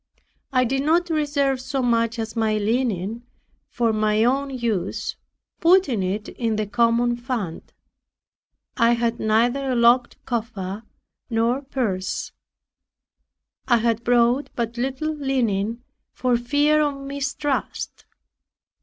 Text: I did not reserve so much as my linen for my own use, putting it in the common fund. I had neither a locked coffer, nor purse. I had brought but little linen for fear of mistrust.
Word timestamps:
I 0.51 0.65
did 0.65 0.81
not 0.81 1.11
reserve 1.11 1.61
so 1.61 1.83
much 1.83 2.17
as 2.17 2.35
my 2.35 2.57
linen 2.57 3.21
for 3.69 3.93
my 3.93 4.23
own 4.23 4.49
use, 4.49 5.15
putting 5.59 6.01
it 6.01 6.27
in 6.27 6.55
the 6.55 6.65
common 6.65 7.15
fund. 7.15 7.71
I 8.77 8.93
had 8.93 9.19
neither 9.19 9.71
a 9.73 9.75
locked 9.75 10.17
coffer, 10.25 10.81
nor 11.29 11.61
purse. 11.61 12.31
I 13.67 13.77
had 13.77 14.03
brought 14.03 14.49
but 14.55 14.75
little 14.75 15.13
linen 15.13 15.83
for 16.11 16.35
fear 16.35 16.81
of 16.81 16.99
mistrust. 16.99 18.05